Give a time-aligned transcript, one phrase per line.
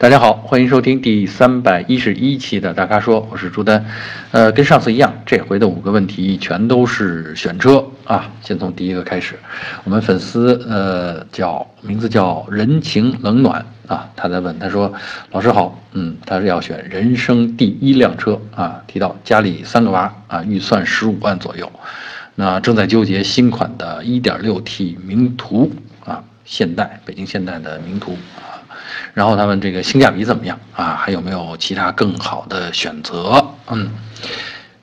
[0.00, 3.84] 大家好，欢迎收听第三百一十一期的大咖说，我是朱丹。
[4.30, 8.32] 呃，跟上次一样，这回的五个问题全都是选车啊。
[8.40, 9.38] 先从第一个开始，
[9.84, 14.90] 我们粉丝呃叫名字叫人情冷暖啊，他在问，他说
[15.32, 21.70] 老师好，嗯，他是要选人生第一辆车啊，提到家里三个娃啊，预算十五万左右，
[22.36, 25.70] 那正在纠结新款的 1.6T 名图
[26.06, 28.16] 啊，现代北京现代的名图。
[29.12, 30.94] 然后他们这个性价比怎么样啊？
[30.94, 33.44] 还有没有其他更好的选择？
[33.68, 33.90] 嗯，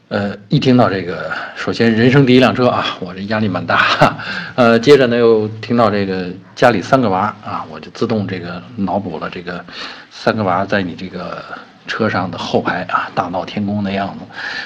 [0.10, 4.16] 呃，一听到这个，首先人生第一辆车啊，我这压力蛮大。
[4.56, 9.64] 呃，接着呢又听到这个家里三个娃啊，我就自动这个脑补了这个
[10.12, 11.44] 三个娃在你这个
[11.88, 14.26] 车上的后排啊，大闹天宫的样子。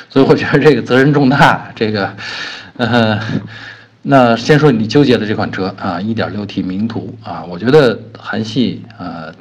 [0.09, 1.71] 所以我觉得这个责任重大。
[1.75, 2.13] 这个，
[2.77, 3.19] 呃，
[4.01, 9.31] 那先说你纠结的这款车啊，1.6T 名图啊，我觉得韩系呃。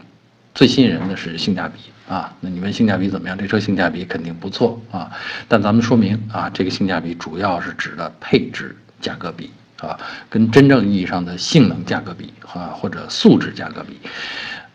[0.54, 1.78] 最吸引人的是性价比
[2.12, 3.38] 啊，那你问性价比怎么样？
[3.38, 5.10] 这车性价比肯定不错啊，
[5.46, 13.98] 但咱们说明啊，这个性价比主要是指的配置价格比啊，跟真正意义上的性能价格比啊，或者素质价格比，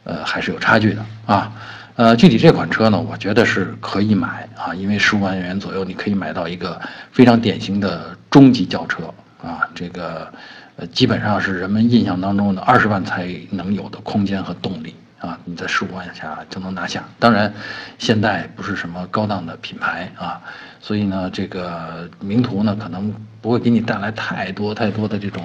[0.06, 1.52] 呃，还是有差距的啊。
[1.98, 6.80] 呃，具体这款车呢，我觉得是可以买啊，因为十五万元左右，你可以买到一个
[7.12, 9.04] 非常典型的中级轿车
[9.42, 10.32] 啊，这个
[10.78, 14.94] 呃，基本上是人们印象当中的二十万才能有的空间和动力。
[15.20, 17.04] 啊，你在十五万下就能拿下。
[17.20, 17.52] 当然，
[17.98, 20.42] 现代不是什么高档的品牌啊，
[20.82, 25.42] 所以呢，这个名图呢可能不会给你带来太多太多的这种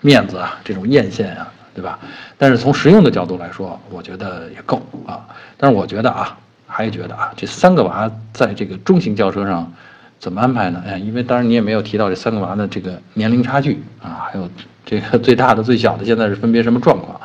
[0.00, 1.98] 面子啊，这种艳羡啊，对吧？
[2.36, 5.24] 但是从实用的角度来说，我觉得也够啊。
[5.56, 6.36] 但是我觉得啊，
[6.66, 9.72] 还觉得啊，这三个娃在这个中型轿车上
[10.18, 10.82] 怎么安排呢？
[10.86, 14.50] 哎，因为当然你也没有提到这三个娃的这个年龄差距啊，还有
[14.84, 17.20] 这个最大的、最小的现在是分别什么状况？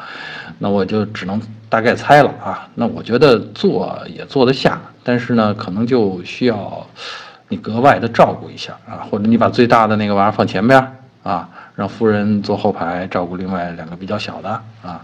[0.60, 1.42] 那我就只能。
[1.70, 6.88] 大概猜了啊，那我觉得坐也坐得下，但是呢，可能就需要
[7.50, 10.82] 你格外的照顾一下啊，或者你把最大的那个娃放前边
[11.24, 14.50] 啊，让夫人坐后排照顾另外两个比较小的
[14.82, 15.02] 啊，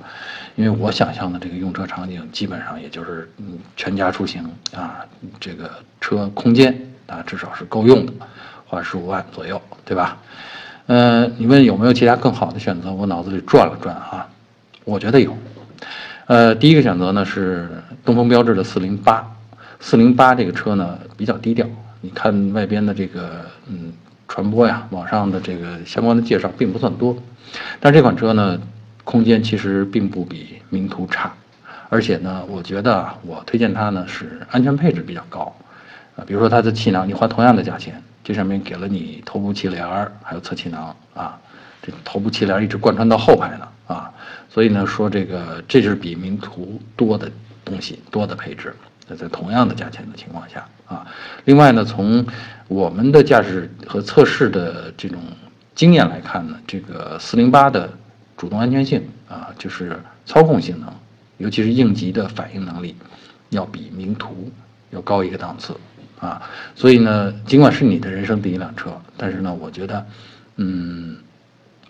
[0.55, 5.05] 因为我想象的这个用车场景基本上也就是嗯全家出行啊，
[5.41, 6.73] 这个车空间
[7.07, 8.13] 啊至少是够用的，
[8.65, 10.17] 花十五万左右，对吧？
[10.87, 12.89] 嗯，你问有没有其他更好的选择？
[12.93, 14.29] 我脑子里转了转啊，
[14.85, 15.37] 我觉得有。
[16.25, 17.67] 呃，第一个选择呢是
[18.05, 19.25] 东风标致的四零八，
[19.79, 21.67] 四零八这个车呢比较低调，
[22.01, 23.91] 你看外边的这个嗯
[24.27, 27.15] 传播呀，网上的这个相关的介绍并不算多，
[27.79, 28.59] 但这款车呢
[29.03, 31.31] 空间其实并不比名图差，
[31.89, 35.53] 而且呢我觉得我推荐它呢是安全配置比较高，
[36.15, 41.37] 啊，比如说它的气囊，你花同样的价钱，这上面给了你头部气帘儿，还有侧气囊啊，
[41.81, 43.67] 这头部气帘一直贯穿到后排呢。
[43.85, 44.11] 啊，
[44.49, 47.29] 所以呢，说这个这是比名图多的
[47.65, 48.73] 东西，多的配置。
[49.05, 51.05] 那在同样的价钱的情况下啊，
[51.43, 52.25] 另外呢，从
[52.69, 55.19] 我们的驾驶和测试的这种
[55.75, 57.91] 经验来看呢，这个四零八的
[58.37, 60.89] 主动安全性啊，就是操控性能，
[61.37, 62.95] 尤其是应急的反应能力，
[63.49, 64.49] 要比名图
[64.91, 65.75] 要高一个档次
[66.21, 66.41] 啊。
[66.73, 70.05] 所以呢，尽管是你的人生第一辆车，但是呢，我觉得，
[70.55, 71.17] 嗯。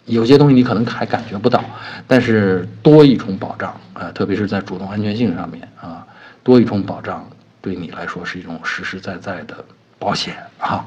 [0.05, 1.63] 有些东西你可能还感觉不到，
[2.05, 6.05] 但是多一重保障啊，特别是在主动安全性上面啊，
[6.43, 7.25] 多一重保障
[7.61, 9.63] 对你来说是一种实实在在的
[9.97, 10.85] 保险啊。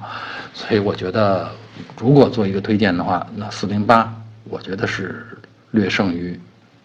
[0.52, 1.50] 所以我觉得，
[1.98, 5.26] 如果做一个推荐的话，那四零八我觉得是
[5.70, 6.38] 略胜于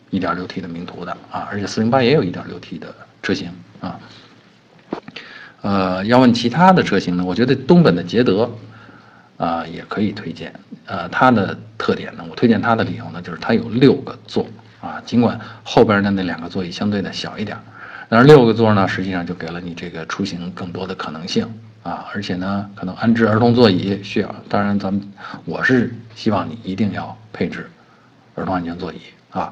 [0.09, 3.99] 一点六 T 的名图的啊，而且四零八也有一点六 T 的车型啊。
[5.61, 8.49] 呃，要问其他的车型呢，我觉得东本的捷德。
[9.41, 10.53] 啊，也可以推荐。
[10.85, 14.45] 呃，它的特点呢，我推荐它的理由呢，就是它有六个座
[14.79, 15.01] 啊。
[15.03, 17.57] 尽管后边的那两个座椅相对的小一点，
[18.07, 22.05] 但是六个座呢，实际上就给了你这个出行更多的可能性啊。
[22.13, 25.01] 而且呢，可能安置儿童座椅需要，当然咱们
[25.43, 27.67] 我是希望你一定要配置
[28.35, 29.51] 儿童安全座椅啊。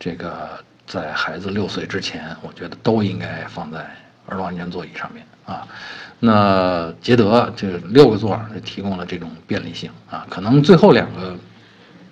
[0.00, 0.48] 这个
[0.84, 3.86] 在孩子六岁之前，我觉得都应该放在
[4.28, 5.66] 儿童安全座椅上面啊。
[6.20, 11.36] 那捷德这六个座提供了这种便利性啊，可能最后两个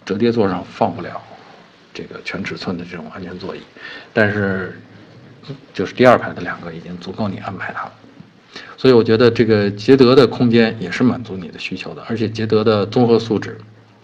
[0.05, 1.21] 折叠座上放不了
[1.93, 3.61] 这个全尺寸的这种安全座椅，
[4.13, 4.81] 但是
[5.75, 7.93] 就是第二排的两个已经足够你安排它了。
[8.77, 13.59] 所以我觉得这个捷德的空间也是满足你的需求的，而且捷德的综合素质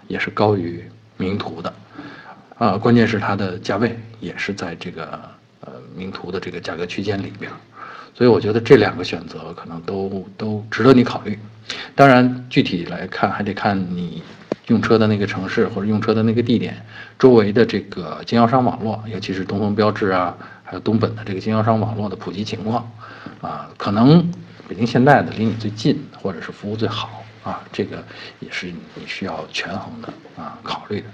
[0.08, 0.82] 也是高于
[1.16, 1.72] 名图的
[2.58, 5.20] 啊，关键是它的价位也是在这个
[5.60, 7.48] 呃名图的这个价格区间里边。
[8.14, 11.38] 所以我觉得这两个选择可能都都值得你考虑，
[11.94, 14.22] 当然具体来看还得看你
[14.66, 16.84] 用车的那个城市或者用车的那个地点
[17.18, 22.90] 周围的这个经销商网络，尤其是东风标致啊，还有东本的这个经销商网络的普及情况，
[23.40, 24.30] 啊，可能
[24.68, 28.04] 北京现代的离你最近，或者是服务最好，啊，这个
[28.40, 31.06] 也是你需要权衡的啊，考虑的。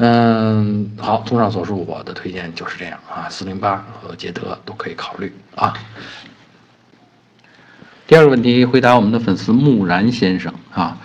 [0.00, 5.74] 嗯，好，综上所述，我的推荐就是这样啊，四零八和捷德都可以考虑啊。
[8.06, 10.96] 第二个问题，回答我们的粉丝木然先生啊，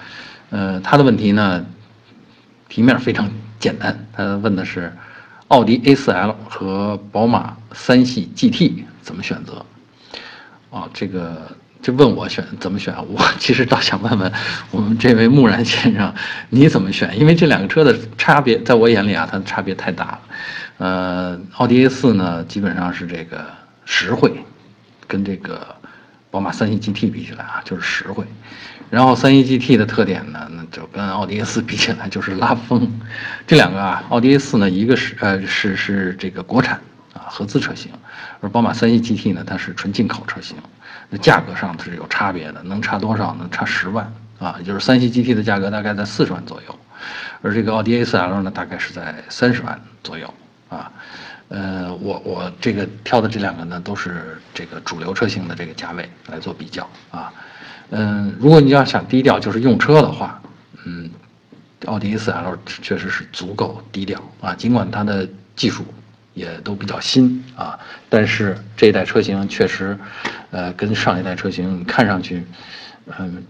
[0.51, 1.65] 呃，他的问题呢，
[2.69, 3.29] 题面非常
[3.59, 4.95] 简单，他问的是
[5.47, 9.65] 奥迪 A4L 和宝马三系 GT 怎么选择？
[10.69, 11.57] 啊，这个。
[11.83, 14.31] 就问我选怎么选，我其实倒想问问
[14.71, 16.15] 我们这位木然先生，
[16.49, 17.19] 你怎么选？
[17.19, 20.19] 因为这两个车的差别，在我眼里啊，它的差别太大了。
[20.77, 23.45] 呃，奥迪 A 四呢，基本上是这个
[23.83, 24.33] 实惠，
[25.07, 25.75] 跟这个
[26.31, 28.23] 宝马三系 GT 比起来啊，就是实惠。
[28.89, 32.89] 然后三系 GT 的特点呢，那就跟奥迪 A 四 比起来就是拉风。
[33.45, 36.79] 这两个啊，奥迪 A 四呢，一个是呃是是这个国产
[37.13, 37.91] 啊合资车型，
[38.39, 40.55] 而宝马三系 GT 呢，它是纯进口车型。
[41.17, 43.47] 价格上它是有差别的，能差多少呢？
[43.51, 46.79] 差十万啊，也就是三系 GT 的价格大概在四十万左右，
[47.41, 50.33] 而这个奥迪 A4L 呢，大概是在三十万左右
[50.69, 50.91] 啊。
[51.49, 57.31] 呃，我我这个挑的这两个呢，都是这个主流车型的这个价位来做比较啊。
[57.91, 60.41] 嗯，如果你要想低调，就是用车的话，
[60.85, 61.11] 嗯，
[61.85, 65.85] 奥迪 A4L 确实是足够低调啊，尽管它的技术。
[66.33, 67.77] 也都比较新啊，
[68.09, 69.97] 但是这一代车型确实，
[70.51, 72.43] 呃，跟上一代车型看上去，
[73.19, 73.43] 嗯，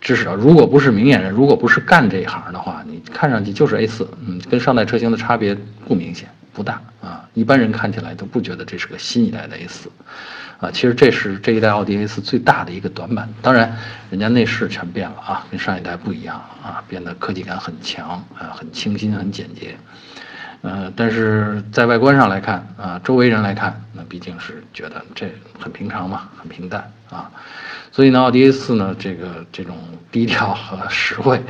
[0.00, 5.54] 至少如果不是明眼人，如果不是干这一行的话，你看上去就是 A4，嗯，跟上代车型的差别
[5.86, 9.86] 不明显，不大啊，一般人看起来都不觉得这是个新一代的 A4，
[10.58, 13.28] 啊，其实这是这一代奥迪 A4 最大的一个短板。
[13.42, 13.76] 当然，
[14.10, 18.08] 人家内饰全变了啊，跟上一代不一样啊，变得科技感很强
[18.38, 19.76] 啊，很清新，很简洁。
[20.66, 27.30] 呃，但是在外观上来看啊，周围人来看，那毕竟是觉得这很平常嘛，很平淡啊。
[27.92, 29.76] 所以呢，奥迪 A4 呢，这个这种
[30.10, 31.40] 低调和实惠，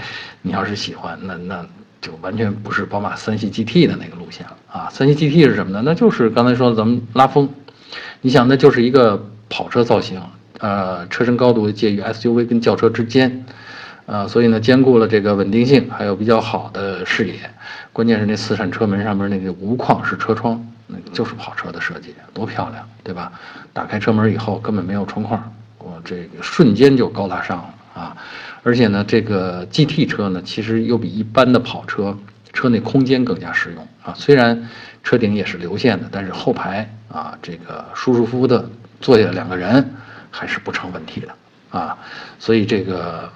[0.43, 1.67] 你要是喜欢，那那
[2.03, 4.89] 就完全不是宝马三系 GT 的那个路线了啊。
[4.91, 5.81] 三系 GT 是什么呢？
[5.83, 7.49] 那就是刚才说咱们拉风，
[8.21, 10.21] 你想，那就是一个跑车造型，
[10.59, 13.47] 呃，车身高度介于 SUV 跟轿车之间。
[14.05, 17.35] 呃，所以呢，兼顾了这个稳定性，还有比较好的视野，
[17.97, 23.33] 关键是那四扇车门上面那个无框式车窗，那就是跑车的设计，多漂亮，对吧？
[23.73, 25.43] 打开车门以后根本没有窗框，
[25.79, 28.15] 我这个瞬间就高大上了啊！
[28.63, 32.15] 而且呢，这个 GT 车呢，其实又比一般的跑车
[32.53, 34.13] 车内空间更加实用啊。
[34.15, 34.69] 虽然
[35.03, 38.69] 车顶也是流线的，但是后排啊，这个舒舒服服的
[39.01, 39.95] 坐下两个人
[40.31, 41.29] 还是不成问题的。
[41.77, 41.99] 啊，
[42.39, 43.31] 所以这个，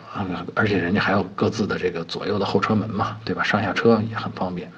[0.55, 3.43] 而且人家还有各自的这个左右的后车门嘛，对吧？
[3.43, 4.71] 上下车也很方便。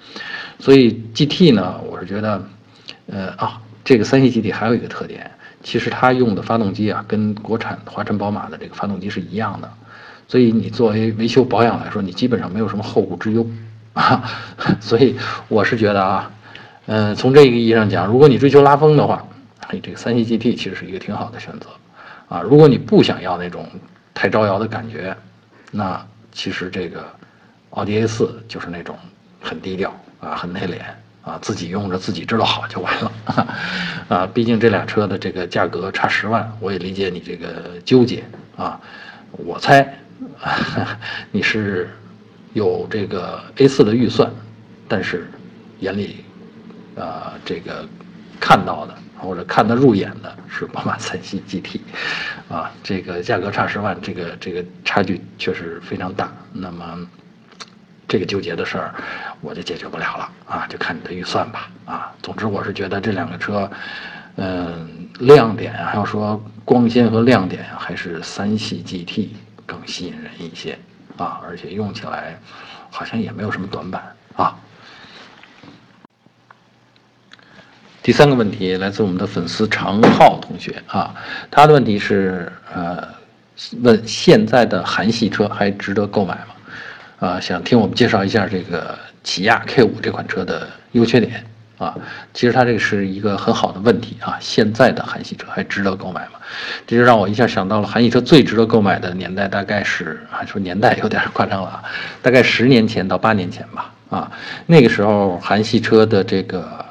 [0.58, 2.44] 所以 GT 呢，我是觉得，
[3.06, 5.30] 呃啊，这个三系 GT 还有一个特点，
[5.62, 9.70] 其实它用的发动机啊，跟国产华晨宝马的这个发动机是一样的。
[10.28, 13.46] 所以你作为维修保养来说，你基本上没有什么后顾之忧
[13.92, 14.22] 啊。
[14.80, 15.16] 所以
[15.48, 16.30] 我是觉得啊，
[16.86, 19.24] 嗯，从这个意义上讲，如果你追求拉风的话，
[19.68, 21.66] 嘿，这个三系 GT 其实是一个挺好的选择。
[22.32, 23.68] 啊，如果你不想要那种
[24.14, 25.14] 太招摇的感觉，
[25.70, 26.02] 那
[26.32, 27.04] 其实这个
[27.70, 28.96] 奥迪 A4 就是那种
[29.42, 30.80] 很低调啊，很内敛
[31.30, 33.12] 啊，自己用着自己知道好就完了
[34.08, 34.26] 啊。
[34.32, 38.24] 毕竟这俩车的这个价格差十万，我也理解你这个纠结
[38.56, 38.80] 啊。
[39.32, 39.82] 我猜
[40.40, 40.98] 啊
[41.32, 41.90] 你是
[42.54, 44.30] 有这个 A4 的预算，
[44.88, 45.30] 但是
[45.80, 46.24] 眼里
[46.96, 47.86] 啊这个
[48.40, 48.94] 看到的。
[49.22, 51.80] 或者看得入眼的是宝马三系 GT，
[52.48, 56.32] 啊，这个价格差十万，这个这个差距确实非常大。
[56.52, 56.98] 那么
[58.08, 58.94] 这个纠结的事儿，
[59.40, 62.12] 我就解决不了了啊，就看你的预算吧啊。
[62.22, 63.70] 总之，我是觉得这两个车，
[64.36, 69.30] 嗯，亮点啊还要说光鲜和亮点，还是三系 GT
[69.64, 70.78] 更吸引人一些
[71.16, 72.38] 啊，而且用起来
[72.90, 74.02] 好像也没有什么短板
[74.36, 74.58] 啊。
[78.02, 81.14] 第三个问题来自我们的粉丝常浩同学啊，
[81.52, 83.06] 他的问题是呃，
[83.80, 87.28] 问现在的韩系车还值得购买吗？
[87.28, 91.44] 啊，想听我们介绍一下这个起亚 K 五这款车的优缺点
[91.78, 91.94] 啊。
[92.34, 96.40] 其实他这个是一个很好的问题啊，现在的韩系车还值得购买吗？
[96.84, 101.84] 这就让我一下想到了韩系车最值得购买的年代，大概是啊，说年代有点夸张了啊，
[102.20, 104.32] 大概十年前到八年前吧啊，
[104.66, 106.81] 那个时候韩系车的这个。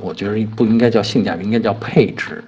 [0.00, 2.44] 我觉得不应该叫性价比，应该叫配置，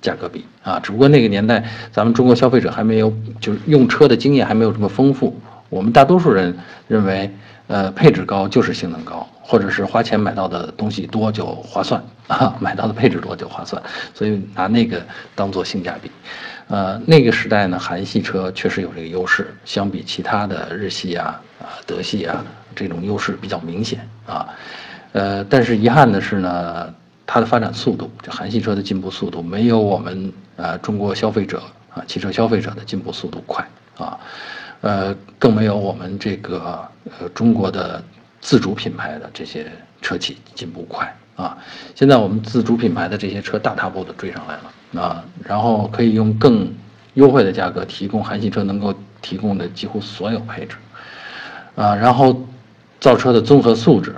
[0.00, 0.78] 价格比啊。
[0.80, 6.56] 只不过那个年代，咱们中国消费者还没有，就是用车的经验还没有这么丰富，我们大多数人
[6.86, 7.30] 认为，
[7.66, 13.82] 呃，配置高就是性能高，或者是花钱买到的东西多就划算啊，买到的配置多就划算，
[14.14, 15.02] 所以拿那个
[15.34, 16.10] 当做性价比。
[16.68, 24.48] 呃，那个时代呢，韩系车确实有这个优势，相比其他的日系啊、啊德系啊，这种优势比较明显啊。
[25.16, 26.94] 呃，但是遗憾的是呢，
[27.26, 31.62] 它的发展速度，就韩系车的进步速度没有我们呃中国消费者
[31.94, 34.18] 啊汽车消费者的进步速度快啊，
[34.82, 36.86] 呃，更没有我们这个
[37.18, 38.02] 呃中国的
[38.42, 41.56] 自主品牌的这些车企进步快啊。
[41.94, 45.02] 现在我们自主品牌的这些车大踏步的追上来了。
[45.02, 46.72] 啊，然后可以用更
[47.14, 50.76] 优惠的价格提供韩系车能够提供的几乎所有配置，
[51.74, 52.46] 啊，然后
[53.00, 54.14] 造车的综合素质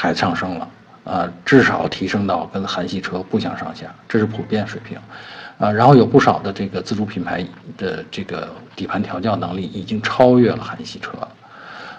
[0.00, 0.68] 还上升了，
[1.02, 4.96] 啊，至少提升到跟韩系车不相上下，这是普遍水平，
[5.58, 7.44] 啊，然后有不少的这个自主品牌
[7.76, 11.10] 的这个底盘调教能力已经超越了韩系车，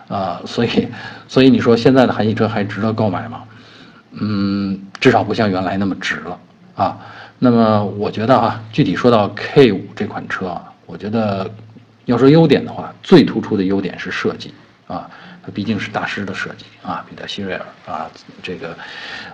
[0.07, 0.87] 啊，所以，
[1.27, 3.43] 所以你说现在的韩系车还值得购买吗？
[4.11, 6.39] 嗯，至少不像原来那么值了，
[6.75, 6.97] 啊。
[7.41, 11.49] 那么我觉得啊，具体说到 K 五这款车啊，我觉得
[12.05, 14.53] 要说优点的话，最突出的优点是设计
[14.87, 15.09] 啊，
[15.43, 18.09] 它毕竟是大师的设计啊，比达希瑞尔啊，
[18.43, 18.77] 这个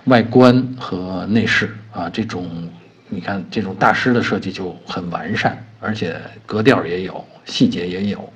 [0.05, 2.69] 外观和内饰啊，这种
[3.09, 8.33] 你看这种大师的设计就很完善，而且格调也有，细节也有，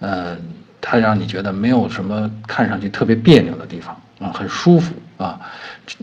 [0.00, 0.38] 嗯，
[0.80, 5.40] 它让你觉得没有什么看上去特别别扭的地方啊，很舒服啊，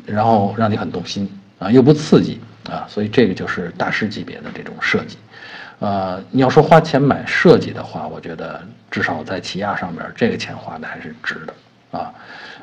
[0.06, 2.40] 然后让你很动心啊，又不刺激。
[2.72, 5.18] 啊，所以这个就是大师级别的这种设计，
[5.80, 12.14] 呃，你要说花钱买设计的话，我觉得至少在起亚上面，这个钱花的还是值的啊。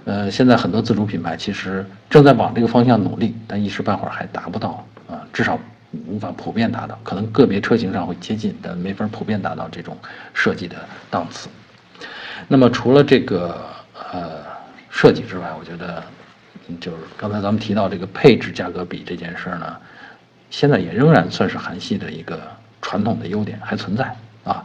[0.04, 5.58] 呃，现在很多自主品牌其实正在往这个方向努力，但一时半会儿还达不到啊，至少
[6.06, 9.96] 无法普遍达到，可能个别车型上会接近，但没法普遍达到这种
[10.32, 10.76] 设计的
[11.10, 11.48] 档次。
[12.48, 13.60] 那么除了这个
[14.12, 14.38] 呃
[14.88, 16.02] 设计之外，我觉得。
[16.78, 19.76] 就是刚才咱们提到这个配置价格比这件事儿呢，
[20.50, 22.40] 现在也仍然算是韩系的一个
[22.80, 24.64] 传统的优点还存在啊。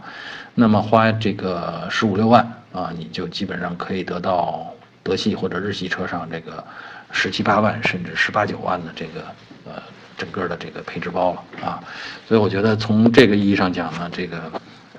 [0.53, 6.63] 那么花这个十五六万啊，你就基本上可以得到德系或者日系车上这个
[7.11, 9.21] 十七八万甚至十八九万的这个
[9.65, 9.81] 呃
[10.17, 11.83] 整个的这个配置包了啊。
[12.27, 14.51] 所以我觉得从这个意义上讲呢，这个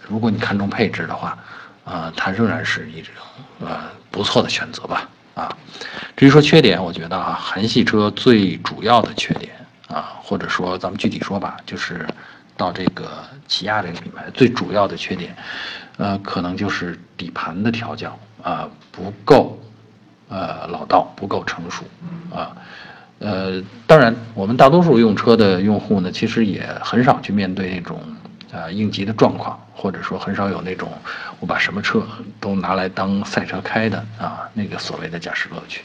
[0.07, 1.39] 如果你看重配置的话
[1.85, 3.13] 啊，它仍然是一种
[3.61, 3.81] 呃
[4.11, 5.09] 不错的选择吧。
[5.37, 5.55] 啊，
[6.17, 9.53] 至于说缺点，我觉得啊，韩系车最主要的缺点
[9.87, 12.07] 啊，或者说咱们具体说吧，就是
[12.57, 15.37] 到这个起亚这个品牌最主要的缺点，
[15.97, 19.59] 呃，可能就是底盘的调教啊不够，
[20.29, 21.85] 呃老道，不够成熟
[22.35, 22.57] 啊，
[23.19, 28.01] 呃，当然我们大多数用车的用户呢，其实也很少去面对那种。
[28.53, 30.91] 啊，应急的状况，或者说很少有那种
[31.41, 32.07] 我把什么车
[32.41, 35.83] 都拿来当赛车开的啊，那个所谓的驾驶乐趣。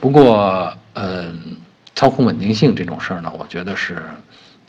[0.00, 1.58] 不过，嗯，
[1.94, 4.02] 操控稳定性这种事儿呢，我觉得是，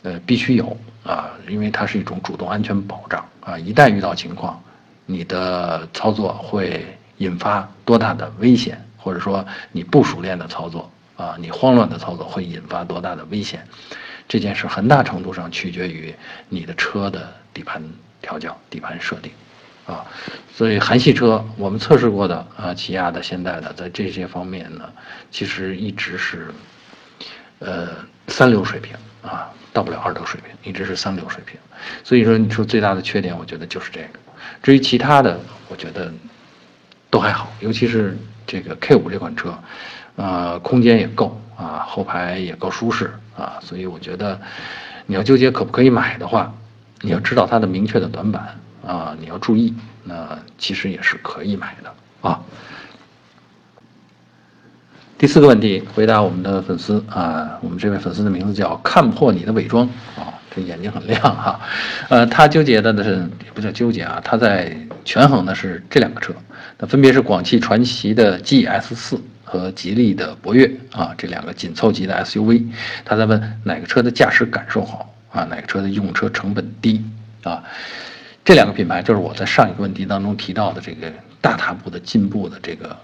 [0.02, 3.58] 呃，必须有啊，因为它是一种主动安全保障啊。
[3.58, 4.62] 一旦遇到情况，
[5.06, 6.86] 你的操作会
[7.18, 13.66] 引发多大的危险，或者说你不熟练的操作啊，你慌乱的操作会引发多大的危险。
[14.28, 16.14] 这件事很大程度上取决于
[16.50, 17.82] 你的车的底盘
[18.20, 19.32] 调教、底盘设定，
[19.86, 20.06] 啊，
[20.54, 24.84] 所以韩系车我们测试过的啊，起亚的、现代的，在这些方面呢，
[25.30, 26.52] 其实一直是，
[27.60, 27.88] 呃，
[28.26, 31.58] 三流水平啊，到不了二流水平，一直是三流水平。
[32.04, 34.18] 所以说，你说最大的缺点，我觉得就是这个。
[34.62, 36.12] 至于其他的，我觉得
[37.10, 39.56] 都还好，尤其是这个 K 五这款车，
[40.16, 43.12] 呃，空间也够啊，后排也够舒适。
[43.36, 44.40] 啊，所以我觉得，
[45.06, 46.52] 你要纠结可不可以买的话，
[47.02, 49.72] 你要知道它的明确的短板啊，你要注意，
[50.02, 51.94] 那其实也是可以买的
[52.28, 52.40] 啊。
[55.18, 59.84] 第四个问题，回答我们的粉丝啊，我们这位粉丝的名字叫看破你的伪装
[60.16, 61.60] 啊，这眼睛很亮哈，
[62.08, 66.32] 呃，他纠结的是也不叫纠结啊，他在权衡的是这两个车，
[66.78, 69.20] 那分别是广汽传祺的 GS 四。
[69.50, 72.66] 和吉利的博越啊，这两个紧凑级的 SUV，
[73.02, 77.02] 他在问哪个车的驾驶感受好啊，哪个车的用车成本低
[77.42, 77.64] 啊？
[78.44, 81.10] 这两个品牌就是我在上一个问题当中提到的这个
[81.40, 82.94] 大踏步的进步的这个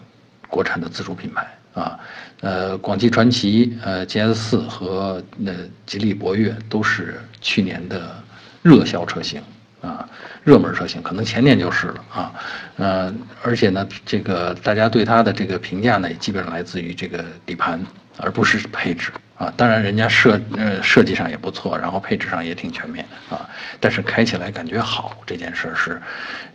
[0.49, 1.99] 国产的自主品牌啊，
[2.40, 5.52] 呃，广汽传祺呃 GS 四和呃
[5.85, 8.16] 吉利博越都是去年的
[8.62, 9.43] 热销车型。
[9.83, 10.09] 啊，
[10.43, 12.33] 热门车型可能前年就是了啊，
[12.78, 17.78] 呃，而且呢，这个大家对它的这个评价呢，也基本上来自于这个底盘，
[18.16, 23.47] 而不是配置啊，当然人家设呃设计上也不错，然后配置上也挺全面啊，
[23.78, 26.00] 但是开起来感觉好这件事是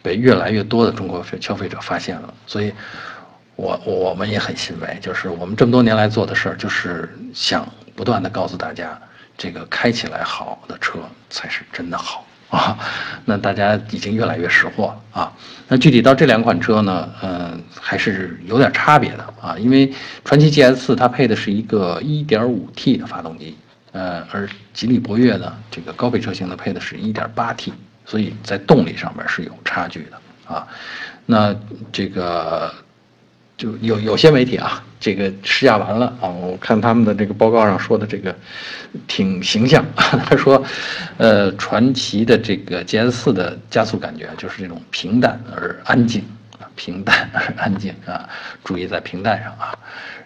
[0.01, 2.73] 被越来越多的中国消费者发现了，所以
[3.59, 8.97] 我我们也很欣慰，就是我们这么多年来做的事儿，就是想不断的告诉大家，
[9.37, 10.99] 这个开起来好的车
[11.29, 12.25] 才是真的好。
[12.49, 12.79] 啊，
[13.25, 15.33] 那大家已经越来越识货了啊。
[15.67, 19.55] 那具体到这两款车呢，嗯，还是有点差别的啊。
[19.59, 23.57] 因为传祺 GS 四它配的是一个 1.5T 的发动机，
[23.91, 27.73] 呃，而吉利博越呢，这个高配车型呢配的是一点八 T，
[28.05, 30.65] 所以在动力上面是有差距的啊。
[31.25, 31.53] 那
[31.91, 32.73] 这个。
[33.59, 38.33] 就有有些媒体啊，这个试驾完了啊，我看他们的这个报告上说的这个
[39.05, 39.85] 挺形象。
[39.93, 40.63] 他说，
[41.17, 46.23] 呃，传祺的这个 GS 四的加速感觉就是这种平淡而安静，
[46.77, 48.29] 平淡而安静啊，
[48.63, 49.77] 注意在平淡上啊。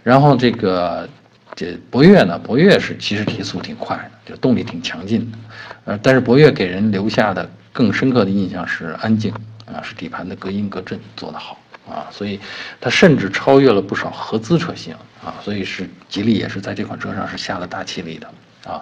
[0.03, 1.09] 然后这个
[1.55, 5.37] 这博越呢，博越是其实提速挺快的，就动力挺强劲的，
[5.85, 9.33] 呃，但是博越给人留下的更深刻的印象是安静
[9.65, 11.57] 啊，是底盘的隔音隔震做得好。
[11.89, 12.39] 啊，所以
[12.79, 18.27] 它甚至超越了不少合资车型啊，所以是吉利也是在这款车上是下了大气力的
[18.65, 18.81] 啊，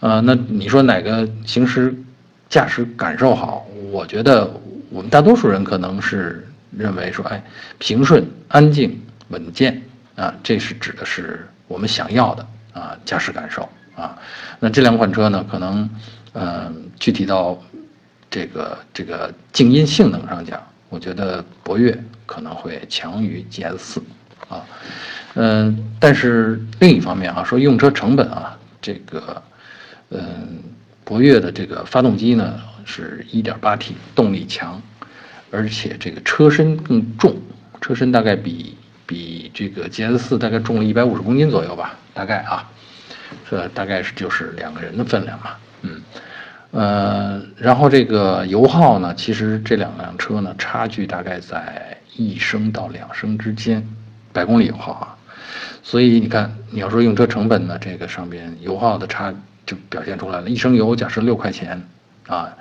[0.00, 1.94] 呃，那你说哪个行驶
[2.50, 3.66] 驾驶感受好？
[3.90, 4.50] 我觉得
[4.90, 7.42] 我们大多数人可能是认为说，哎，
[7.78, 9.82] 平顺、安静、稳健
[10.14, 13.66] 啊，这是指的是我们想要的啊驾驶感受
[13.96, 14.18] 啊。
[14.60, 15.88] 那这两款车呢，可能
[16.34, 17.58] 嗯，具体到
[18.30, 20.62] 这个这个静音性能上讲。
[20.88, 24.02] 我觉得博越可能会强于 GS 四，
[24.48, 24.64] 啊，
[25.34, 29.42] 嗯，但是另一方面啊，说用车成本啊，这个，
[30.10, 30.62] 嗯，
[31.04, 34.80] 博越的这个发动机呢是 1.8T，动力强，
[35.50, 37.36] 而且这个车身更重，
[37.80, 38.76] 车身大概比
[39.06, 42.70] 比这个 GS 四大概重了一百五十公斤左右吧，大概啊，
[43.50, 45.50] 这大概是就是两个人的分量嘛，
[45.82, 46.00] 嗯。
[46.76, 53.82] 呃，然后这个油耗呢，其实这两辆车呢，差距大概在一升到两升之间，
[54.30, 55.16] 百公里油耗啊。
[55.82, 59.32] 所以你看，你要说用车成本呢，这个上边油耗的差
[59.64, 60.50] 就表现出来了。
[60.50, 61.82] 一升油假设六块钱
[62.26, 62.54] 啊，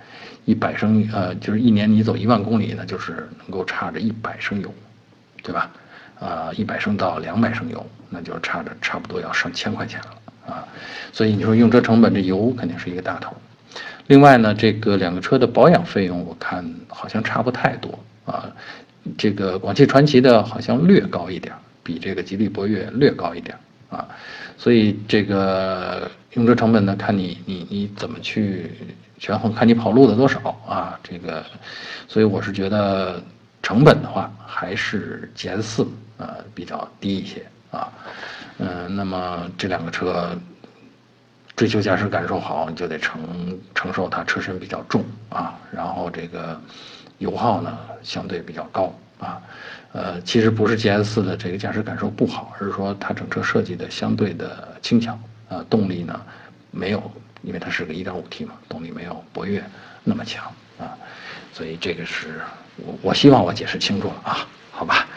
[0.46, 4.74] 一百升呃，就是一年你走一万公里呢，就是能够差着一百升油，
[5.44, 5.70] 对吧？
[6.22, 10.64] 啊，一百升到两百升油，那就差着差不多要上千块钱了啊。
[11.12, 13.36] 所以你说用车成本，这油肯定是一个大头。
[14.08, 18.46] 另外呢，这个两个车的保养费用我看好像差不太多啊，
[19.18, 23.58] 这个广汽传祺的好像略高一点，比这个吉利博越略高一点
[23.90, 24.08] 啊，
[24.58, 28.70] 所以这个用车成本呢，看你你你怎么去
[29.18, 31.44] 权衡，看你跑路的多少啊，这个，
[32.08, 33.20] 所以我是觉得
[33.64, 35.88] 成本的话还是 GS 四
[36.18, 37.92] 啊比较低一些啊，
[38.60, 40.38] 嗯，那么这两个车。
[41.56, 46.60] 追求驾驶感受好，你就得承承受它车身比较重啊，然后这个
[47.20, 49.42] 油耗呢相对比较高啊，
[49.94, 56.20] 呃，其实不是 GS 四的这个驾驶感受不好，而是说它整车设计的相对的轻巧啊，动力呢
[56.72, 59.64] 没有，因为它是个 1.5T 嘛，动力没有博越
[60.04, 60.92] 那么强啊，
[61.54, 62.42] 所以这个是
[62.76, 65.08] 我我希望我解释清楚了啊，好吧，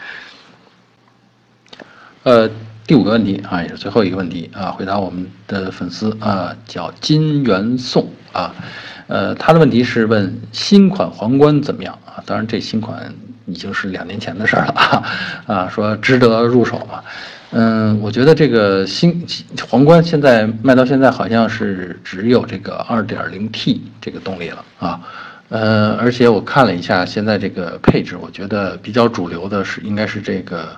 [2.23, 2.49] 呃。
[2.89, 8.51] 第五个问题啊，也是最后一个问题啊，回答我们的粉丝啊，叫金元颂啊，
[9.05, 12.17] 呃，他的问题是问新款皇冠怎么样啊？
[12.25, 13.13] 当然，这新款
[13.45, 15.03] 已经是两年前的事儿了啊，
[15.45, 17.03] 啊，说值得入手吗？
[17.51, 19.23] 嗯，我觉得这个新
[19.69, 24.99] 皇冠现在卖到现在好像是只有这个 2.0T 这个动力了啊，
[25.49, 30.69] 呃，而且我看了一下现在这个配置，我觉得比较主流的是应该是这个。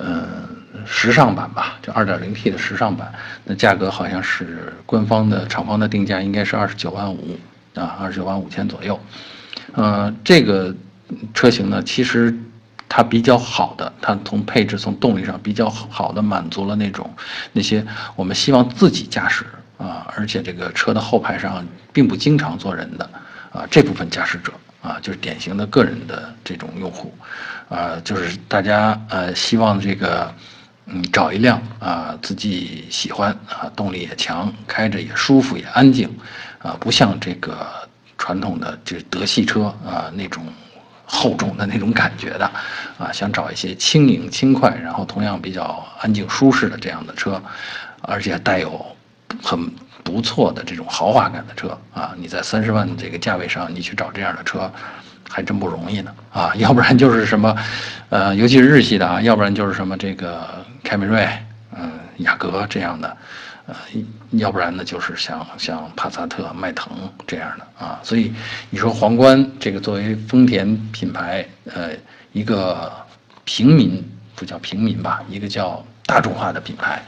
[0.00, 0.48] 嗯，
[0.86, 7.36] 时尚版吧，就二点零 T 的时尚版，那价格好像是官方的厂方的定价应该是二十九万五
[7.74, 8.98] 啊，二十九万五千左右。
[9.72, 10.72] 呃，这个
[11.34, 12.32] 车型呢，其实
[12.88, 17.12] 它比较好的，它从配置从动力上比较好的满足了那种
[17.52, 17.84] 那些
[18.14, 19.44] 我们希望自己驾驶
[19.78, 23.10] 啊，而且这个车的后排上并不经常坐人的
[23.50, 24.52] 啊这部分驾驶者。
[24.80, 27.12] 啊，就是典型的个人的这种用户，
[27.68, 30.34] 啊，就是大家呃希望这个，
[30.86, 36.08] 嗯，找一辆啊自己喜欢啊，动力也强，开着也舒服也安静，
[36.58, 37.66] 啊，不像这个
[38.16, 40.44] 传统的就是德系车啊那种
[41.04, 42.50] 厚重的那种感觉的，
[42.98, 47.42] 啊，想找一些轻盈轻快，然后同样比较安静舒适的这样的车，
[48.02, 48.84] 而且带有
[49.42, 49.70] 很。
[50.04, 54.72] 不错的这种豪华感的车啊，你在三十万这个价位上，你去找这样的车，
[55.28, 56.52] 还真不容易呢啊！
[56.56, 57.54] 要不然就是什么，
[58.08, 61.28] 呃，尤其是日系的啊，要不然就是什么这个凯美瑞、
[61.76, 63.16] 嗯，雅阁这样的，
[63.66, 63.76] 呃，
[64.30, 66.90] 要不然呢就是像像帕萨特、迈腾
[67.26, 68.00] 这样的啊。
[68.02, 68.32] 所以
[68.70, 71.90] 你说皇冠这个作为丰田品牌，呃，
[72.32, 72.90] 一个
[73.44, 74.02] 平民
[74.34, 77.02] 不叫平民吧，一个叫大众化的品牌，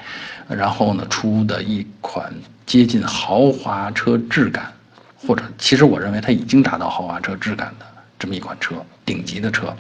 [0.47, 2.33] 然后呢出的一款
[2.67, 4.71] 接近豪华车质感，
[5.17, 7.87] 或者其实我认为它已经达到豪华车质感的
[8.21, 9.77] 这么一款车，顶级的车，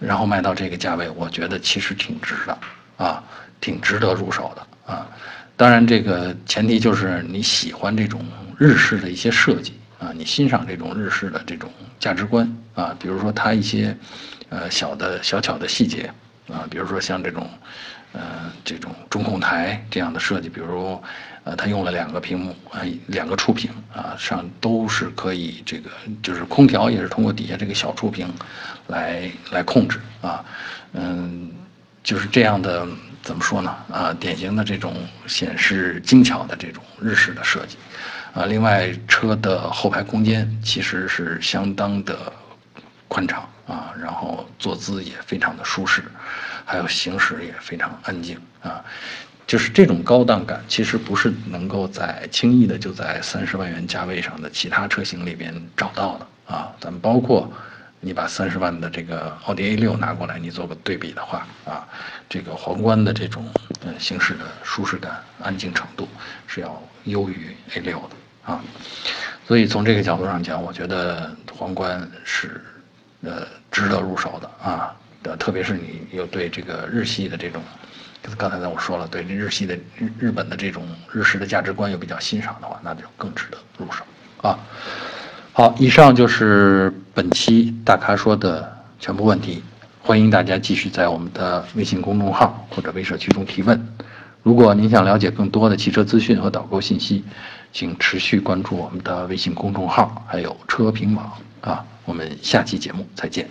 [0.00, 2.58] 然后卖到这个价位，我觉得其实挺值的
[2.96, 3.22] 啊。
[3.62, 5.06] 挺值得入手的啊，
[5.54, 8.24] 当然这个前提就是你喜欢这种
[8.56, 13.94] 日式的一些设计啊，你欣赏这种日式的这种价值观啊，比如说它一些
[14.48, 16.10] 呃小的小巧的细节
[16.48, 17.46] 啊，比如说像这种
[18.12, 20.98] 呃这种中控台这样的设计，比如
[21.44, 25.90] 呃它用了两个屏幕啊，两个触屏啊，上都是可以这个
[26.22, 28.32] 就是空调也是通过底下这个小触屏
[28.88, 30.44] 来来控制啊，
[30.92, 31.50] 嗯，
[32.02, 32.86] 就是这样的。
[33.22, 33.76] 怎么说呢？
[33.92, 34.94] 啊，典型的这种
[35.26, 37.76] 显示精巧的这种日式的设计，
[38.32, 42.32] 啊，另外车的后排空间其实是相当的
[43.08, 46.02] 宽敞啊，然后坐姿也非常的舒适，
[46.64, 48.82] 还有行驶也非常安静啊，
[49.50, 57.52] 就是这种高档感其实不是能够在轻易的就在三十万元价位上的其他车型里边找到的啊，咱们包括。
[58.02, 61.86] 你把三十万的这个奥迪 A 六拿过来，你做个对比的话，啊，
[62.30, 63.44] 这个皇冠的这种
[63.84, 66.08] 呃行驶的舒适感、安静程度
[66.46, 68.64] 是要优于 A 六的啊，
[69.46, 72.62] 所以从这个角度上讲，我觉得皇冠是
[73.20, 77.62] 呃值得入手的啊，的特别是你又对这个日系的这种，
[78.22, 84.04] 就是刚才呢我说了，对日系的日日本的这种日式的价值观又比较欣赏的话，那就更值得入手
[84.42, 84.58] 啊。
[85.52, 89.62] 好，以上就是本期大咖说的全部问题。
[90.02, 93.88] 欢迎大家继续在我们的微信公众号或者微社区中提问。
[94.42, 97.22] 如果您想了解更多的汽车资讯和导购信息，
[97.72, 101.84] 请持续关注我们的微信公众号，还有车评网啊。
[102.06, 103.46] 我们下期节目再见。